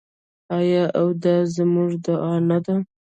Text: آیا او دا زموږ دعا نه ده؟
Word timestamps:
آیا 0.57 0.83
او 0.99 1.07
دا 1.23 1.35
زموږ 1.55 1.89
دعا 2.05 2.33
نه 2.49 2.57
ده؟ 2.65 2.75